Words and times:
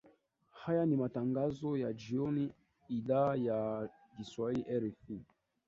aya 0.69 0.83
ni 0.87 0.95
matangazo 1.03 1.69
ya 1.83 1.93
jioni 1.93 2.45
idhaa 2.97 3.35
ya 3.35 3.89
kiswahili 4.15 4.79
rfi 4.81 5.21